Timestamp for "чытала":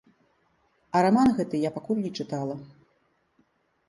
2.23-2.55